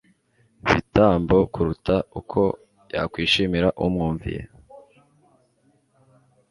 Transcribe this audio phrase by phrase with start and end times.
[0.67, 2.41] bitambo kuruta uko
[2.95, 4.41] yakwishimira umwumviye?